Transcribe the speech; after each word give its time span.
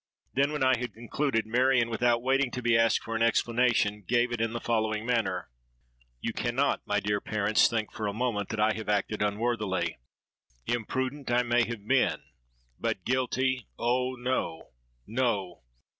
Then, 0.33 0.51
when 0.51 0.63
I 0.63 0.79
had 0.79 0.95
concluded, 0.95 1.45
Marion, 1.45 1.87
without 1.87 2.23
waiting 2.23 2.49
to 2.53 2.63
be 2.63 2.75
asked 2.75 3.03
for 3.03 3.15
an 3.15 3.21
explanation, 3.21 4.01
gave 4.01 4.31
it 4.31 4.41
in 4.41 4.51
the 4.51 4.59
following 4.59 5.05
manner:— 5.05 5.47
"'You 6.21 6.33
cannot, 6.33 6.81
my 6.87 6.99
dear 6.99 7.21
parents, 7.21 7.67
think 7.69 7.91
for 7.93 8.07
a 8.07 8.11
moment 8.11 8.49
that 8.49 8.59
I 8.59 8.73
have 8.73 8.89
acted 8.89 9.21
unworthily. 9.21 9.99
Imprudent 10.65 11.29
I 11.29 11.43
may 11.43 11.67
have 11.67 11.87
been—but 11.87 13.05
guilty, 13.05 13.67
Oh! 13.77 14.15
no—no! 14.15 15.61